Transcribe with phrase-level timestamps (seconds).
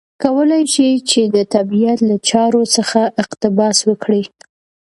[0.23, 4.23] کولای شي چې د طبیعت له چارو څخه اقتباس وکړي.